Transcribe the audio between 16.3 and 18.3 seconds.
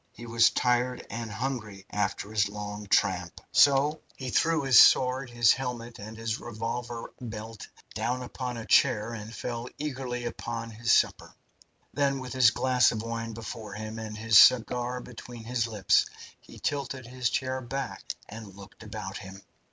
he tilted his chair back